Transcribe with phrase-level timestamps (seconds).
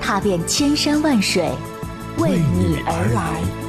[0.00, 1.50] 踏遍千山万水，
[2.18, 3.67] 为你而来。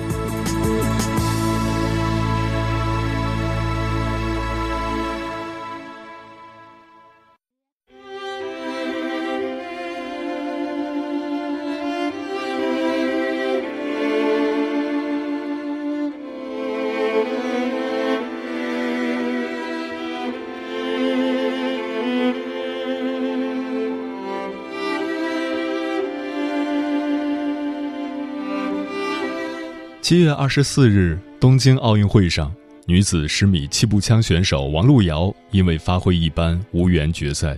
[30.09, 32.51] 七月二十四日，东京奥运会上，
[32.87, 37.55] 女子十米气步枪选手王璐瑶因为发挥一般无缘决赛。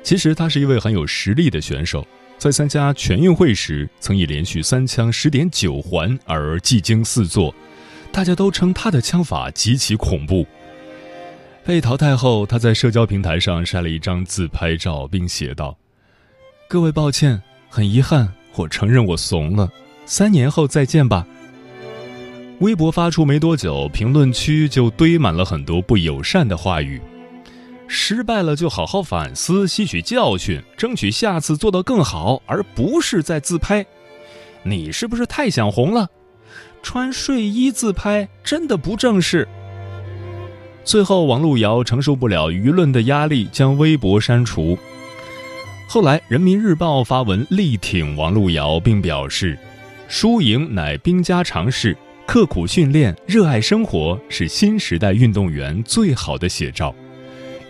[0.00, 2.06] 其实她是一位很有实力的选手，
[2.38, 7.52] 在参加全运会时曾以连续三枪十点九环而技惊四座，
[8.12, 10.46] 大家都称她的枪法极其恐怖。
[11.64, 15.76] 被淘汰后，她在社交平台上晒了一张自拍照，并写道
[16.70, 19.68] ：“各位抱歉，很遗憾，我承认我怂了，
[20.04, 21.26] 三年后再见吧。”
[22.60, 27.00] 微博发出没多久，评论区就堆满了很多不友善的话语。
[27.86, 33.84] 失败了就好好反思，吸取教训，争取下次做得更好，而不是在自拍。
[34.62, 36.08] 你是不是太想红了？
[36.82, 39.46] 穿睡衣自拍真的不正式。
[40.82, 44.78] 最后，王璐瑶承受不了舆论的压力，将微博删除。
[45.86, 49.58] 后来，《人民日报》发文力挺王璐瑶，并表示
[50.08, 51.96] ：“输赢乃兵家常事。”
[52.26, 56.94] 刻苦训练、热爱生活是新时代运动员最好的写照。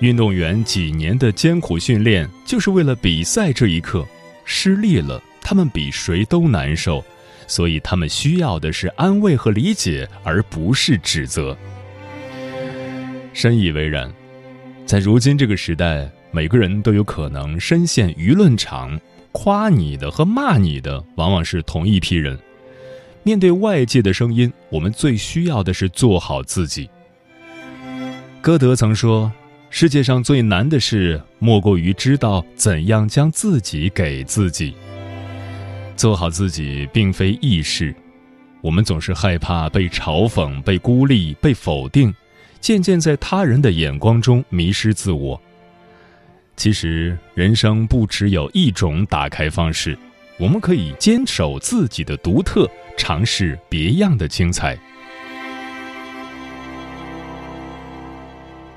[0.01, 4.05] 运动员几年的艰苦训练，就是为了比赛这一刻。
[4.45, 7.05] 失利了，他们比谁都难受，
[7.47, 11.57] 所以他们需要的是安慰和理解，而不是指责。
[13.33, 14.11] 深以为然。
[14.87, 18.99] 在如今这个时代，每个人都有可能深陷舆论场，
[19.33, 22.39] 夸你的和骂你的往往是同一批人。
[23.27, 26.89] 面对外界的声音，我们最需要的是做好自己。
[28.41, 29.33] 歌德曾说
[29.69, 34.77] ：“世界上最难的事，莫过于知道怎样将自己给自己。”
[35.97, 37.93] 做好自己并非易事，
[38.61, 42.15] 我们总是害怕被嘲讽、被孤立、被否定，
[42.61, 45.43] 渐渐在他人的眼光中迷失自我。
[46.55, 49.99] 其实，人生不只有一种打开方式。
[50.39, 54.79] 我们可以坚守自己的独特，尝试别样的精彩。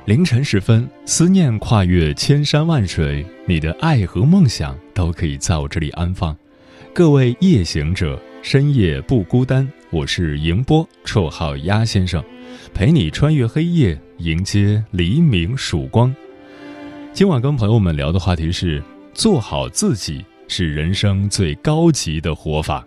[0.05, 6.35] 凌晨时分，思念跨越千山万水，你的爱和梦想都可以在我这里安放。
[6.93, 9.69] 各位夜行者，深夜不孤单。
[9.91, 12.23] 我是迎波，绰号鸭先生，
[12.73, 16.15] 陪你穿越黑夜，迎接黎明曙光。
[17.11, 18.81] 今晚跟朋友们聊的话题是：
[19.13, 20.23] 做好自己。
[20.49, 22.85] 是人生最高级的活法。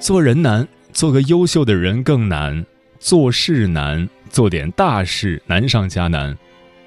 [0.00, 2.64] 做人难，做个优秀的人更难；
[2.98, 6.36] 做事难，做点大事难上加难。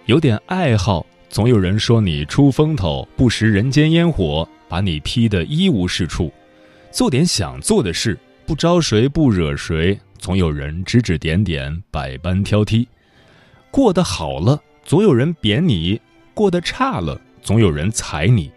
[0.07, 6.31] 有点爱好，总有人说你出风头，不食人间烟火，把你批得一无是处；
[6.91, 12.87] 做点想做的事，不招谁不惹谁，总有人指指点点，百般挑剔。
[13.69, 15.99] 过得好了，总有人贬你；
[16.33, 17.21] 过得差了。
[17.43, 18.49] 总有人踩你，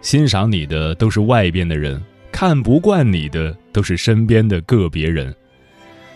[0.00, 2.02] 欣赏你的都是外边的人，
[2.32, 5.34] 看不惯你的都是身边的个别人。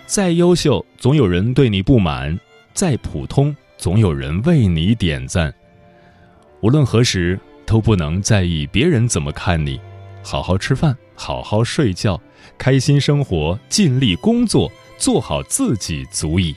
[0.06, 2.34] 再优秀，总有人对你不满；
[2.72, 5.52] 再普通，总有人为你点赞。
[6.60, 9.78] 无论何时，都不能在意别人怎么看你。
[10.24, 12.18] 好好吃饭，好好睡觉，
[12.56, 16.56] 开心生活，尽力工作，做好自己足矣。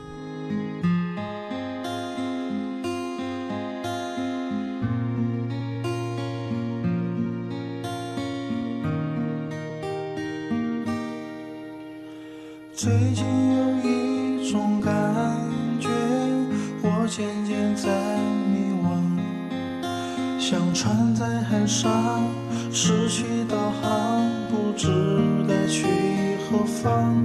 [26.81, 27.15] 方。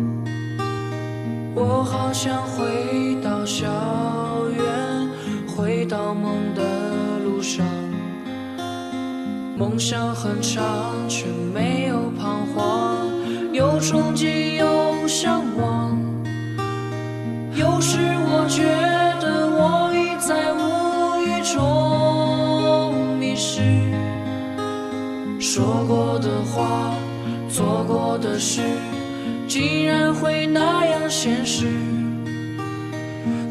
[1.54, 3.66] 我好想回到校
[4.50, 5.08] 园，
[5.46, 6.62] 回到梦的
[7.24, 7.64] 路上。
[9.56, 10.64] 梦想很长，
[11.08, 13.08] 却没有彷徨，
[13.54, 15.96] 有憧憬，有向往。
[17.54, 17.96] 有时
[18.28, 18.62] 我觉
[19.18, 21.56] 得我已在无语中
[23.18, 23.62] 迷失，
[25.40, 26.92] 说过的话，
[27.48, 28.60] 做过的事。
[29.56, 31.64] 竟然会那样现实。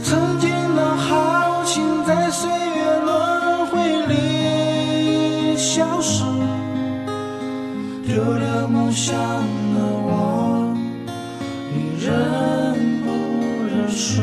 [0.04, 6.24] 曾经的豪情在岁月轮回里消失，
[8.06, 10.78] 丢了梦想的我，
[11.74, 12.14] 你认
[13.04, 13.10] 不
[13.66, 14.22] 认识？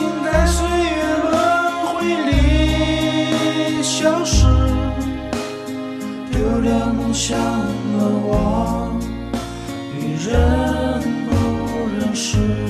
[0.00, 1.32] 在岁月轮
[1.84, 2.00] 回
[2.30, 4.46] 里消失，
[6.30, 8.98] 丢了梦想的我，
[9.94, 11.30] 你认不
[11.98, 12.61] 认识？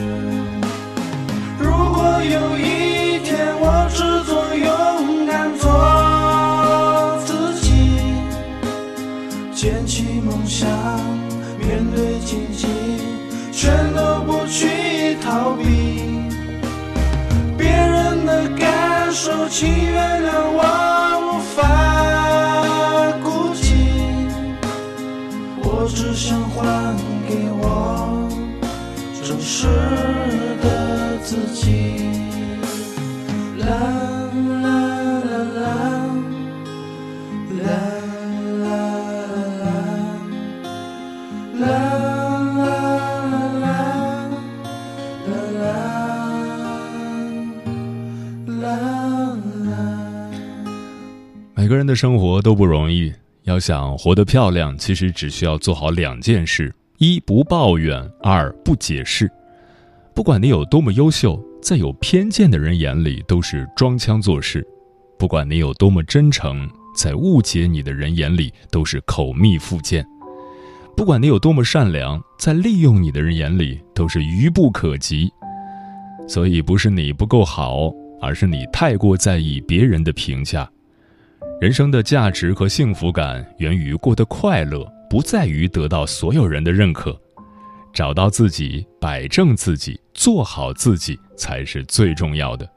[19.23, 20.02] 手起，
[51.95, 53.13] 生活都不容易。
[53.45, 59.31] 要想活得漂亮，其实只需要做好两件事：一不抱怨，二不解释。
[60.15, 64.61] 不管你有多么优秀，在有偏见的人眼里都是装腔作势；
[65.19, 70.05] 不管你有多么真诚，在误解你的人眼里都是口蜜腹剑；
[70.97, 75.33] 不管你有多么善良，在利用你的人眼里都是愚不可及。
[76.29, 77.91] 所以，不是你不够好，
[78.21, 80.71] 而是你太过在意别人的评价。
[81.63, 87.17] 人生的价值和幸福感源于过得快乐，不在于得到所有人的认可。
[87.93, 92.69] 找到自己，摆正自己，做好自己才是最重要的。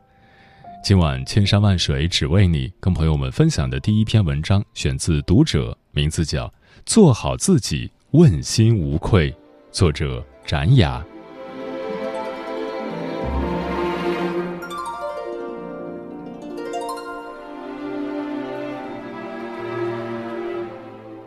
[0.83, 6.45] 今晚千山万水只为你，跟朋友们分享的第一篇文章选自《读者》，名字叫
[6.85, 9.31] 《做好自己，问心无愧》，
[9.71, 11.03] 作者展雅。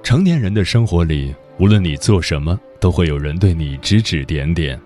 [0.08, 4.80] 成年人的生活里，无论你做什么，都会有人对你指指点点。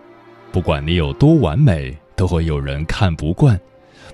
[0.50, 3.56] 不管你有多完美，都会有人看不惯；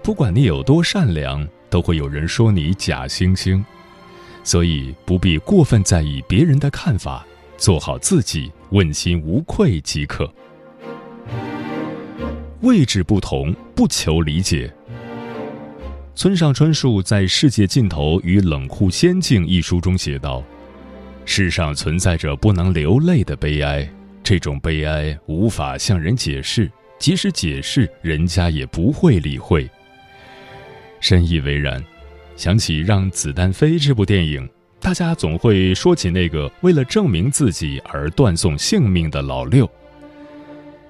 [0.03, 3.65] 不管你有多善良，都会有人说你假惺惺。
[4.45, 10.31] 所以不必过分在意别人的看法，做好自己，问心无愧即可。
[12.61, 14.71] 位置不同，不求理解。
[16.15, 20.45] 村上春树在《世界尽头与冷酷仙境》一书中写道。
[21.31, 23.87] 世上存在着不能流泪的悲哀，
[24.25, 29.69] 这种悲哀无法向人解释，即使解释，人家也不会理会。
[31.01, 31.85] 深以为然。
[32.35, 34.49] 想起《让子弹飞》这部电影，
[34.81, 39.71] 大家总会说起那个为了证明自己而断送性命的老六。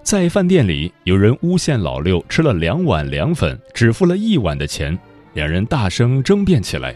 [0.04, 4.96] 在饭店里，有人诬陷老六吃了两碗凉粉，只付了一碗的钱，
[5.34, 6.94] 两人大声争辩起来。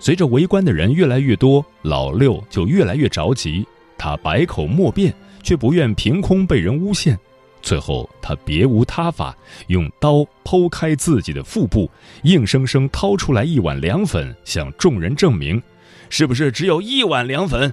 [0.00, 3.66] 随着围观的人越来越多，老六就越来越着急。
[3.96, 5.12] 他百口莫辩，
[5.42, 7.18] 却不愿凭空被人诬陷。
[7.60, 9.36] 最后，他别无他法，
[9.66, 11.90] 用刀剖开自己的腹部，
[12.22, 15.60] 硬生生掏出来一碗凉粉，向众人证明
[16.08, 17.72] ：“是不是只有一碗凉粉？”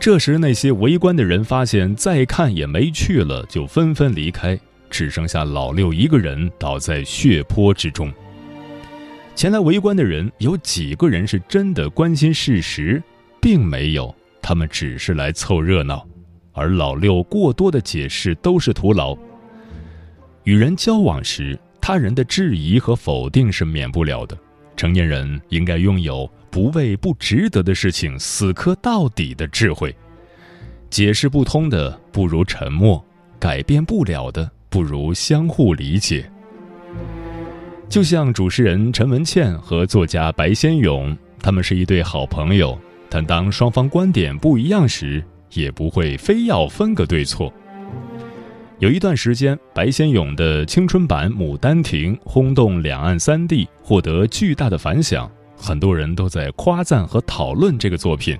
[0.00, 8.10] 这时，那些围观的人发现再看也没趣了，就纷纷离开，只剩下老六一个人倒在血泊之中。
[9.38, 13.00] 前来围观的人有几个人是真的关心事实，
[13.40, 16.04] 并没有，他们只是来凑热闹。
[16.50, 19.16] 而老六过多的解释都是徒劳。
[20.42, 24.36] 与人交往时，他人的质疑和否定是免不了的。
[24.76, 29.94] 成年人应该拥有不为不值得的事情死磕到底的智慧。
[30.90, 33.00] 解释不通的不如沉默，
[33.38, 36.28] 改变不了的不如相互理解。
[37.88, 42.78] 就像主持人陈文茜和作家白先勇，他们是一对好朋友，
[43.08, 47.50] 但当双方观点不一样时，也不会非要分个对错。
[48.78, 58.38] 有一段时间，白先勇的青春版《牡丹亭》轰动两岸三地，获得巨大的反响，很多人都在夸赞和讨论这个作品，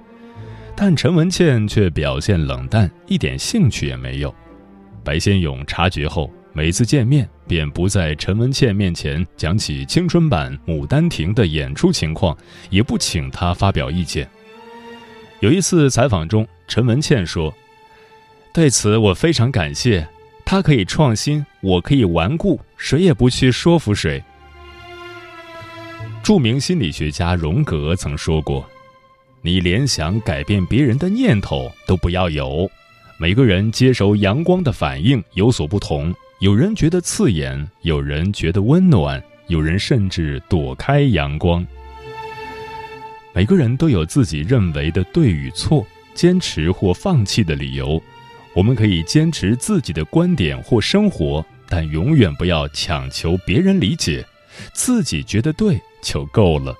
[0.76, 4.32] 但陈文茜却表现冷淡，一点兴趣也没有。
[5.02, 6.30] 白先勇察觉后。
[6.58, 12.36] 每次见面，便不在陈文茜面前讲起青春版《牡丹亭》的演出情况，
[12.68, 14.28] 也不请他发表意见。
[15.38, 17.54] 有一次采访中，陈文茜说
[18.52, 20.04] ：“对此我非常感谢，
[20.44, 24.20] 他可以创新，我可以顽固，谁也不去说服谁。”
[26.24, 28.68] 著名心理学家荣格曾说过
[29.42, 32.68] ：“你连想改变别人的念头都不要有。
[33.16, 41.66] 每个人接受阳光的反应有所不同。”有人觉得刺眼，有人觉得温暖，有人甚至躲开阳光。
[43.34, 48.00] 每个人都有自己认为的对与错，坚持或放弃的理由。
[48.54, 54.24] 我们可以坚持自己的观点或生活，但永远不要强求别人理解，
[54.72, 56.72] 自己觉得对就够了。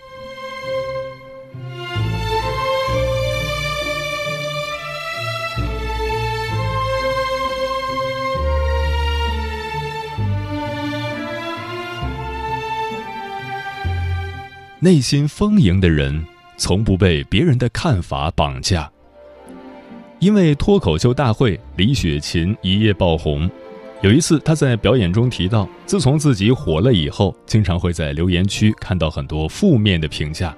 [14.80, 16.24] 内心丰盈的人，
[16.56, 18.88] 从不被别人的看法绑架。
[20.20, 23.50] 因为脱口秀大会，李雪琴一夜爆红。
[24.02, 30.56] 有一次，她在表演中提到，自从自己火了以后，经常会在留言区看到很多负面的评价。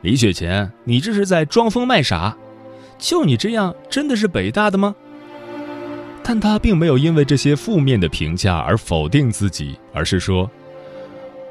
[0.00, 0.48] 李雪琴，
[0.84, 2.34] 你这是在装疯卖傻？
[2.96, 4.94] 就你这样，真的是北大的吗？
[6.22, 10.50] 但她并没有因为这些负面的评价而否定自己，而是说。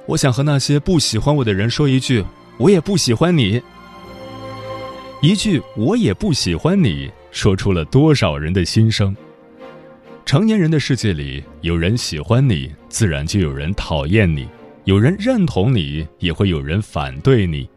[0.06, 2.24] 我想和那些不喜欢我的人说一句
[2.60, 3.62] ：“我也不喜欢你。”
[5.22, 9.16] 一句“我也不喜欢你”，说出了多少人的心声。
[10.26, 14.46] 成年人的世界里，有人喜欢你，自然就有人讨厌你；
[14.84, 17.70] 有人认同你，也会有人反对你。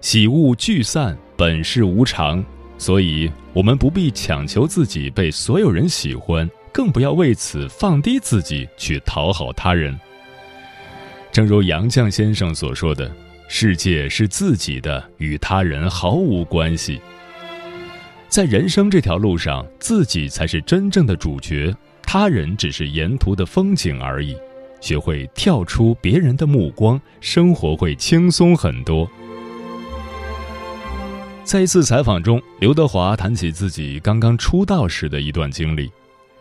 [0.00, 2.42] 喜恶聚散，本是无常，
[2.78, 9.98] 所以我们不必强求自己被所有人喜欢，更不要为此放低自己去讨好他人。
[11.34, 13.10] 正如杨绛先生所说的
[13.50, 17.00] ：“世界是自己的，与他人毫无关系。”
[18.30, 21.74] 在人生这条路上，自己才是真正的主角，
[22.04, 24.36] 他人只是沿途的风景而已。
[24.80, 29.10] 学会跳出别人的目光，生活会轻松很多。
[31.42, 35.90] 在一次采访中，刘德华谈起自己刚刚出道时的一段经历。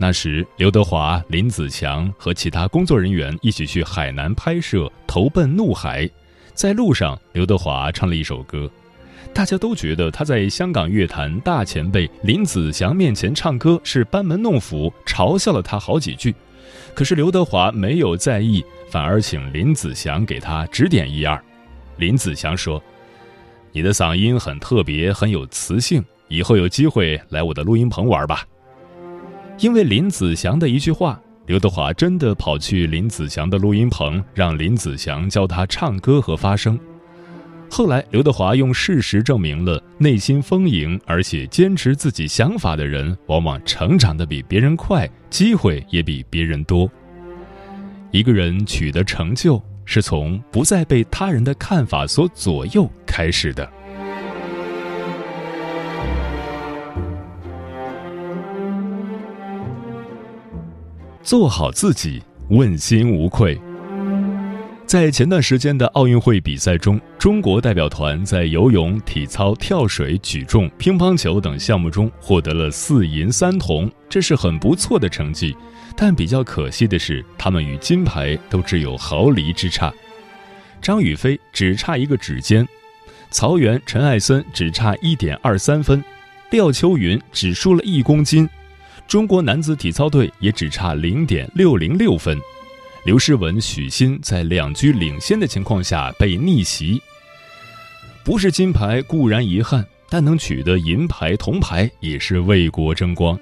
[0.04, 6.04] 那时，刘德华、林子祥和其他工作人员一起去海南拍摄《投奔怒海》，
[6.54, 8.70] 在路上，刘德华唱了一首歌，
[9.34, 16.36] 大家都觉得他在香港乐坛大前辈林子祥面前唱歌是班门弄斧，嘲笑了他好几句。
[16.94, 21.42] 可是刘德华没有在意，反而请林子祥给他指点一二。
[21.96, 22.84] 林子祥说
[23.72, 28.46] ：“你的嗓音很特别，很有磁性，以后有机会来我的录音棚玩吧。”
[29.64, 36.78] 因为林子祥的一句话，刘德华真的跑去林子祥的录音棚，让林子祥教他唱歌和发声。
[37.72, 46.92] 后来，刘德华用事实证明了，内心丰盈而且坚持自己想法的人，往往成长的比别人快，机会也比别人多。
[48.12, 53.72] 一个人取得成就，是从不再被他人的看法所左右开始的。
[61.24, 63.58] 做好自己，问心无愧。
[64.86, 75.56] 在前段时间的奥运会比赛中，中国代表团在游泳、体操、跳水、举重、乒乓球等项目中获得了四银三铜，这是很不错的成绩。
[75.96, 79.94] 但比较可惜的是，他们与金牌都只有毫厘之差。
[80.82, 82.68] 张雨霏只差一个指尖，
[83.32, 86.04] 曹缘、陈艾森只差一点二三分。
[86.52, 88.48] 廖秋云只输了一公斤，
[89.08, 92.40] 中国男子体操队也只差零点六零六分。
[93.06, 97.02] 刘诗雯、许昕在两局领先的情况下被逆袭。
[98.24, 103.38] 不是金牌固然遗憾，但能取得银牌、铜牌也是为国争光。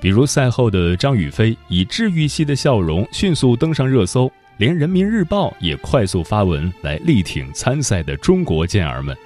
[0.00, 9.16] 比如赛后的张雨霏以治愈系的笑容迅速登上热搜，连人民日报也快速发文来力挺参赛的中国健儿们。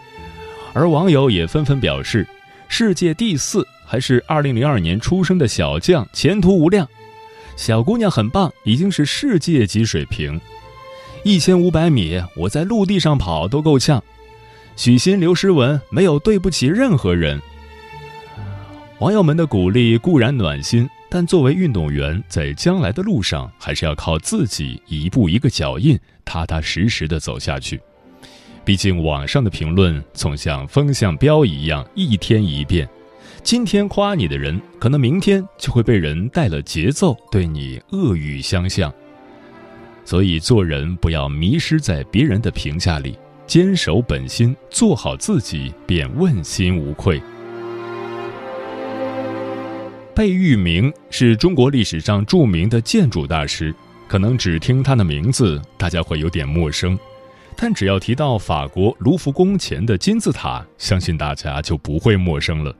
[0.72, 2.26] 而网友也纷纷表示
[2.68, 6.86] ：“世界第四还是2002年出生的小将，前途无量。”
[7.58, 10.40] 小姑娘很棒，已经是世界级水平。
[11.24, 14.00] 一千五百米，我在陆地上跑都够呛。
[14.76, 17.42] 许昕、刘诗雯没有对不起任何人。
[19.00, 27.80] 网友们的鼓励固然暖心，但作为运动员，在将来的路上，还是要靠自己一步一个脚印，踏踏实实的走下去。
[28.64, 32.88] 毕竟网上的评论总像风向标一样，一天一变。
[33.42, 38.92] 今天夸你的人，可能明天就会被人带了节奏，对你恶语相向。
[40.04, 47.20] 所以做人不要迷失在别人的评价里，坚守本心，做好自己，便问心无愧。
[50.14, 53.74] 贝聿铭是中国历史上著名的建筑大师，
[54.06, 56.98] 可能只听他的名字，大家会有点陌生，
[57.56, 62.74] 但只要提到法国卢浮宫前的金字塔，相信大家就不会陌生了。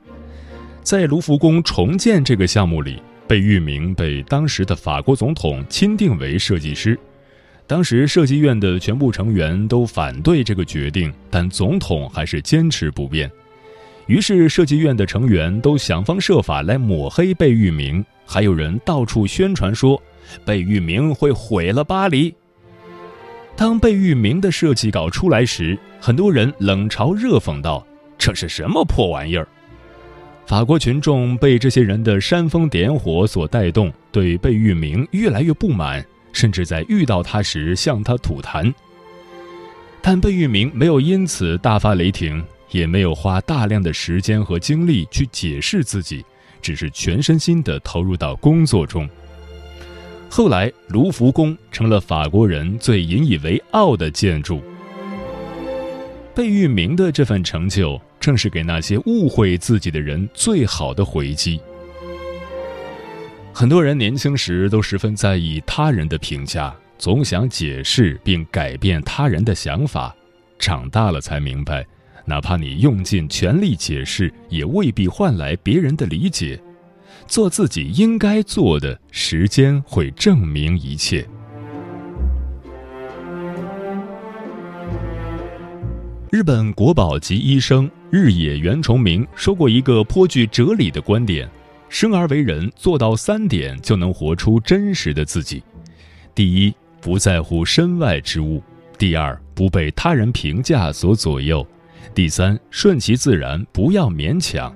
[0.83, 6.97] 在卢浮宫重建这个项目里，贝聿铭被当时的法国总统钦定为设计师。
[7.67, 13.31] 当时设计院的全部成员都反对这个决定，但总统还是坚持不变。
[14.07, 20.01] 于是设计院的成员都想方设法来抹黑贝聿铭，还有人到处宣传说
[20.43, 22.33] 贝聿铭会毁了巴黎。
[23.55, 27.85] 当贝聿铭的设计稿出来时，很多人冷嘲热讽道
[28.17, 29.47] ：“这是什么破玩意儿？”
[30.47, 38.73] 法国群众被这些人的煽风点火所带动，对贝聿铭越来越不满，甚至在遇到他时向他吐痰。
[40.01, 46.25] 但贝聿铭没有因此大发雷霆，也没有花大量的时间和精力去解释自己，
[46.61, 49.07] 只是全身心地投入到工作中。
[50.29, 54.61] 后来，卢浮宫成了法国人最引以为傲的建筑。
[56.35, 58.01] 贝聿铭的这份成就。
[58.21, 61.59] 正是给那些误会自己的人最好的回击。
[63.51, 70.15] 很多人年轻时都十分在意他人的评价，总想解释并改变他人的想法。
[70.57, 71.85] 长大了才明白，
[72.23, 76.61] 哪怕你用尽全力解释，也未必换来别人的理解。
[77.27, 81.27] 做自己应该做的，时间会证明一切。
[86.31, 91.45] 日本国宝级医生日野原重明说过一个颇具哲理的观点：
[91.89, 95.61] 生而为人，做到三点就能活出真实的自己。
[96.33, 98.61] 第一，不在乎身外之物；
[98.97, 101.67] 第二，不被他人评价所左右；
[102.15, 104.73] 第三，顺其自然，不要勉强。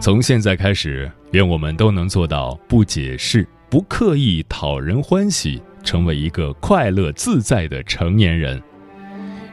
[0.00, 8.60] 从现在开始，愿我们都能做到不解释、不刻意讨人欢喜，成为一个快乐自在的成年人。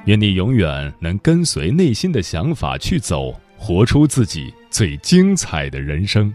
[0.06, 6.32] 愿你永远能跟随内心的想法去走，活出自己最精彩的人生。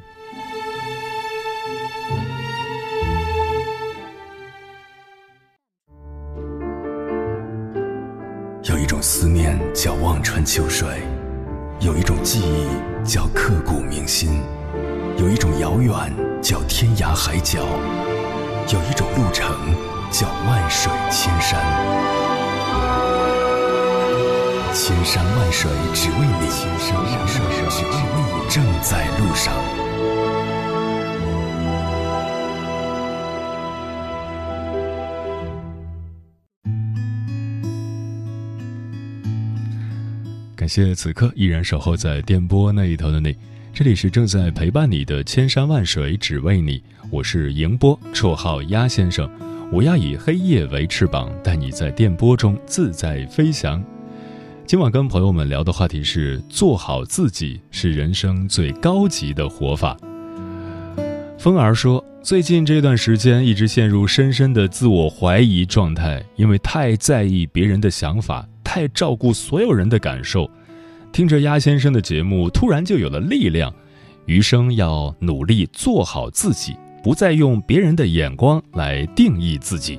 [8.64, 10.88] 有一种思念叫望穿秋水，
[11.80, 14.42] 有一种记忆叫刻骨铭心，
[15.16, 15.94] 有一种遥远
[16.42, 17.60] 叫天涯海角，
[18.72, 19.56] 有一种路程
[20.10, 22.39] 叫万水千山。
[24.72, 29.52] 千山万水只为你，千山万水只为你，正在路上。
[40.54, 43.36] 感谢此刻依然守候在电波那一头的你，
[43.74, 46.80] 这里是正在陪伴你的千山万水只为你，
[47.10, 49.28] 我是迎波，绰号鸭先生，
[49.72, 53.84] 我要以黑夜为翅膀，带你在电波中自在飞翔。
[54.70, 59.96] 今晚跟朋友们聊的话题是：做好自己是人生最高级的活法。
[61.36, 70.48] 风儿说，最近这段时间一直陷入深深的自我怀疑状态，因为太在意别人的想法，太照顾所有人的感受。
[71.10, 73.74] 听着鸭先生的节目，突然就有了力量，
[74.26, 79.98] 余生要努力做好自己，不再用别人的眼光来定义自己。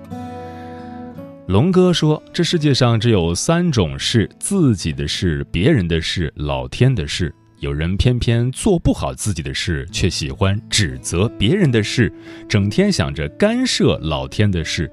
[1.51, 7.35] 龙哥说：“这世界上只有三种事：自己的事、别人的事、老天的事。
[7.59, 12.09] 有人偏偏做不好自己的事，却喜欢指责别人的事，
[12.47, 14.89] 整天想着干涉老天的事。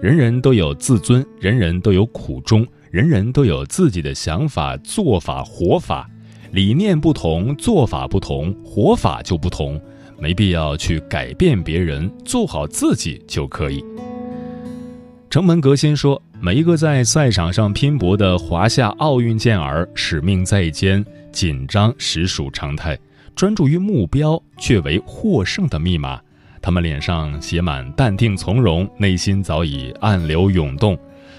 [0.00, 6.08] 人人都有自尊，人人都有苦衷，人人都有自己的想法、做法、活法。
[6.52, 9.80] 理念不同，做法不同，活法就不同。
[10.20, 13.84] 没必要去改变别人，做好自己就可以。
[15.28, 22.96] 城门革新说：“每一个在赛场上拼搏的华夏奥运健儿，使命在肩，紧张实属常态。
[23.34, 26.20] 专注于目标，却为获胜的密码。
[26.62, 30.96] 他们脸上写满淡定从容，内心早已暗流涌动。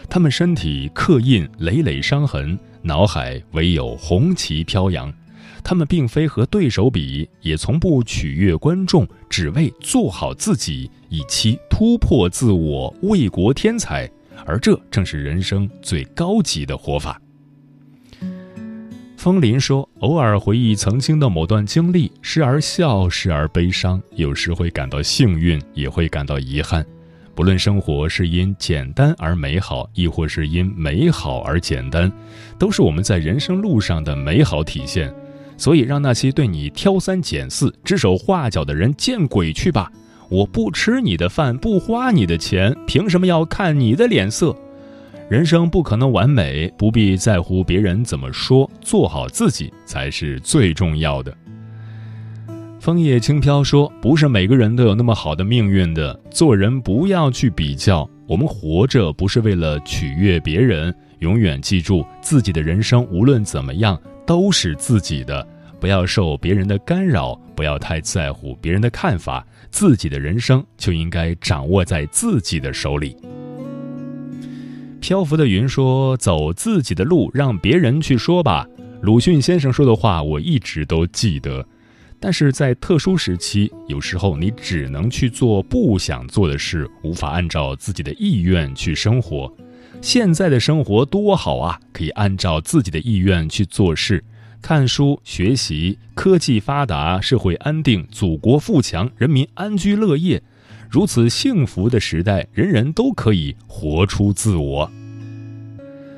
[0.09, 5.11] 他们身体刻印累累伤痕，脑海唯有红旗飘扬。”
[5.63, 14.09] 他们并非和对手比，也从不取悦观众，只为做好自己，以期突破自我，为国添彩。
[14.45, 17.19] 而这正是人生最高级的活法。
[19.17, 26.85] 风林说：“偶尔回忆曾经的某段经历，时而笑，时而悲伤，有时会感到幸运，也会感到遗憾。
[27.33, 32.09] 不论生活是因简单而美好，亦或是因美好而简单，
[32.59, 35.13] 都是我们在人生路上的美好体现。”
[35.57, 39.91] 所以，让那些对你挑三拣四、指手画脚的人见鬼去吧！
[40.29, 44.55] 我不吃你的饭，不花你的钱，凭什么要看你的脸色？
[45.29, 51.35] 人生不可能完美，不必在乎别人怎么说，做好自己才是最重要的。
[52.79, 58.09] 枫叶轻飘说：“不是每个人都有那么好的命运的，做人不要去比较。
[58.27, 65.47] 我们活着不是为了取悦别人，永远记住自己的人生，无论怎么样。”都是自己的，
[65.79, 73.15] 不要受别人的干扰，不要太在乎别人的看法，自己的人生就应该掌握在自己的手里。
[74.99, 78.67] 漂浮的云说：“走自己的路，让别人去说吧。”
[79.01, 81.65] 鲁迅先生说的话，我一直都记得。
[82.19, 89.49] 但是在特殊时期，有时候你只能去做不想做的事，无法按照自己的意愿去生活。
[90.01, 91.79] 现在的生活多好啊！
[91.91, 94.23] 可以按照自己的意愿去做事，
[94.61, 100.41] 看书学习，科技发达，社会安定，祖国富强，人民安居乐业。
[100.89, 104.89] 如此幸福的时代，人人都可以活出自我。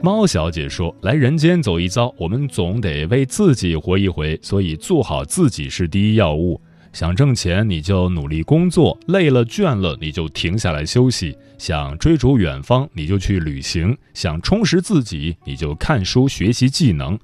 [0.01, 6.61] 猫小姐说：“来人间走一遭，我们总得为自己活一回，所以做好自己是第一要务。”
[6.91, 17.17] 想挣钱，你就努力工作；累了倦了，你就停下来休息；想追逐远方，你就去旅行；想充实自己，你就看书学习技能。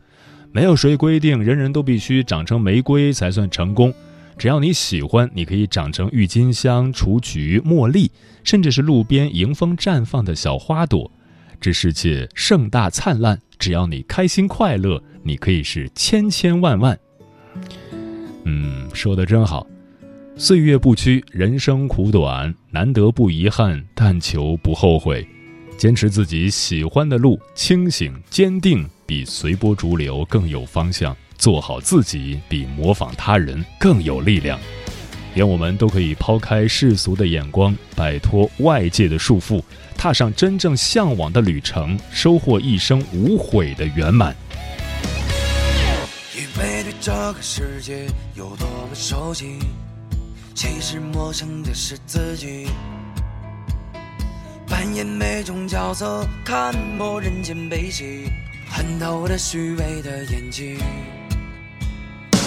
[0.52, 3.94] 没有谁规定人人都必须长成玫瑰才算成功，
[4.38, 8.10] 只要你喜欢，你可以长成郁金香、雏菊、茉莉，
[8.44, 11.12] 甚至是路边迎风绽放的小花朵。
[11.60, 16.98] 这世界盛大灿烂，只要你开心快乐，你可以是千千万万。
[18.46, 19.68] 嗯，说的真好。
[20.38, 25.28] 岁月不屈，人生苦短，难得不遗憾，但求不后悔。
[25.78, 31.16] 坚持自己喜欢的路，清醒坚定比随波逐流更有方向。
[31.38, 34.58] 做好自己比模仿他人更有力量。
[35.34, 39.62] 愿我们都可以抛开世俗的眼光，摆脱外界的束缚，
[39.98, 44.34] 踏上真正向往的旅程，收获一生无悔的圆满。
[47.02, 49.60] 这个世界有多么熟悉，
[50.56, 52.68] 其实陌生的是自己。
[54.68, 58.32] 扮演每种角色，看破人间悲喜，
[58.70, 60.78] 恨透了虚伪的演技。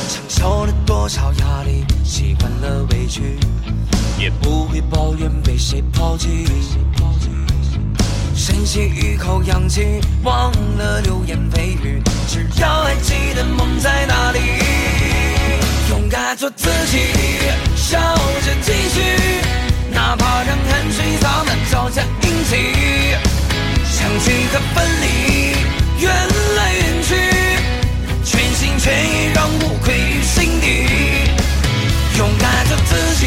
[0.09, 3.39] 承受了多少压力，习惯了委屈，
[4.19, 6.45] 也不会抱怨被谁抛弃。
[8.39, 14.39] 深吸一口氧气，忘了流言蜚语，只要还记得梦在哪里。
[15.91, 16.99] 勇敢做自己，
[17.75, 19.03] 笑着继续，
[19.93, 23.17] 哪怕让汗水洒满脚下印记。
[23.91, 25.57] 相聚和分离，
[26.01, 26.15] 缘
[26.57, 27.17] 来缘去，
[28.25, 30.87] 全心全意让无愧于心底。
[32.17, 33.27] 勇敢做自己，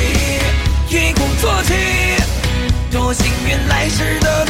[0.87, 1.73] 一鼓作气，
[2.89, 4.45] 多幸运来时的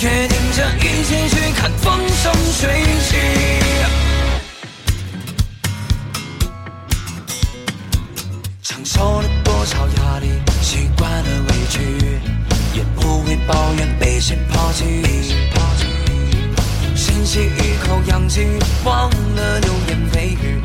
[0.00, 3.16] 约定着一起去看风生水起。
[8.62, 10.28] 承受了多少压力，
[10.62, 11.80] 习惯了委屈，
[12.74, 15.02] 也不会抱怨被谁抛弃。
[16.94, 18.46] 深吸一口氧气，
[18.84, 20.60] 忘了流言蜚语，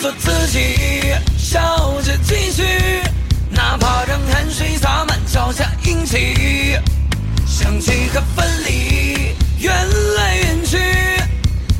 [0.00, 2.62] 做自己，笑着继续，
[3.50, 6.74] 哪怕让汗水洒满脚下印记
[7.46, 9.74] 想起和分离，缘
[10.16, 10.78] 来缘去，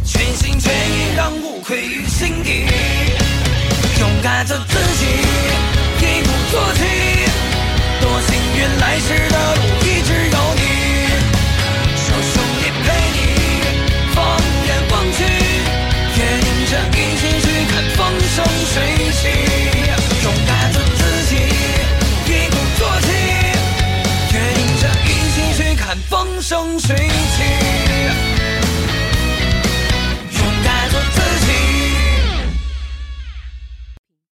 [0.04, 2.66] 全心全意让无愧于心底，
[3.98, 5.06] 勇敢做自己，
[6.04, 6.82] 一鼓作气，
[8.02, 9.29] 多幸运来时